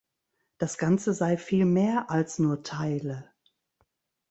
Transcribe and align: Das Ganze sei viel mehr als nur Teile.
Das 0.57 0.79
Ganze 0.79 1.13
sei 1.13 1.37
viel 1.37 1.63
mehr 1.65 2.09
als 2.09 2.39
nur 2.39 2.63
Teile. 2.63 3.31